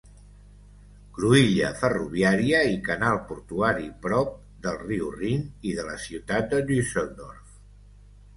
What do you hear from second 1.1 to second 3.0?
Cruïlla ferroviària i